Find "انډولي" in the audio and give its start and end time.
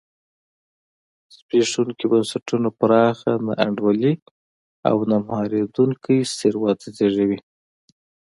3.65-4.13